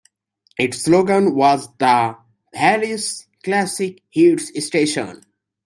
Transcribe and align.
Its 0.57 0.79
slogan 0.79 1.35
was 1.35 1.69
The 1.77 2.17
Valley's 2.55 3.27
Classic 3.43 4.01
Hits 4.09 4.51
Station. 4.65 5.21